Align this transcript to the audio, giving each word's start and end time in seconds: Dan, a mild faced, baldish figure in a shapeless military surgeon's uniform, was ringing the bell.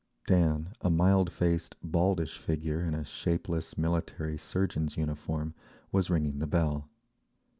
Dan, 0.25 0.73
a 0.81 0.89
mild 0.89 1.31
faced, 1.31 1.75
baldish 1.83 2.35
figure 2.39 2.81
in 2.83 2.95
a 2.95 3.05
shapeless 3.05 3.77
military 3.77 4.35
surgeon's 4.35 4.97
uniform, 4.97 5.53
was 5.91 6.09
ringing 6.09 6.39
the 6.39 6.47
bell. 6.47 6.89